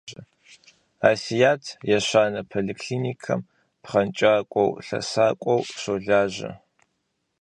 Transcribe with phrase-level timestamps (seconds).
[1.09, 1.63] Асият
[1.97, 3.41] ещанэ поликлиникэм
[3.81, 6.51] пхъэнкӏакӏуэ-лъэсакӏуэу щолажьэ.